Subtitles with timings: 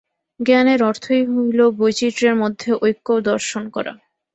[0.39, 3.93] জ্ঞানের অর্থই হইল বৈচিত্র্যের মধ্যে ঐক্য দর্শন করা।